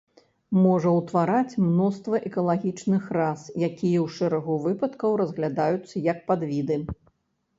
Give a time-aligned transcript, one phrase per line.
[0.65, 6.79] Можа ўтвараць мноства экалагічных рас, якія ў шэрагу выпадкаў разглядаюцца як падвіды.